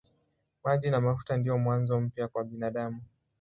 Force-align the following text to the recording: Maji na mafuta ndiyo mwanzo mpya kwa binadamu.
Maji 0.63 0.89
na 0.89 1.01
mafuta 1.01 1.37
ndiyo 1.37 1.57
mwanzo 1.57 2.01
mpya 2.01 2.27
kwa 2.27 2.43
binadamu. 2.43 3.01